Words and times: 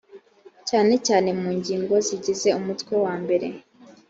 cyane 0.69 0.93
cyane 1.07 1.29
mu 1.39 1.49
ngingo 1.57 1.93
zigize 2.07 2.49
umutwe 2.59 2.93
wambere 3.03 3.47